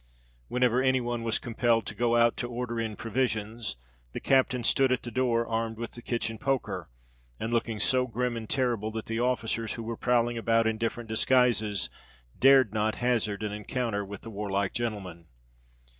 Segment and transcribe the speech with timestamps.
[0.47, 3.75] Whenever any one was compelled to go out to order in provisions,
[4.13, 6.89] the captain stood at the door, armed with the kitchen poker,
[7.39, 11.07] and looking so grim and terrible that the officers who were prowling about in different
[11.07, 11.91] disguises,
[12.39, 15.27] dared not hazard an encounter with the warlike gentleman.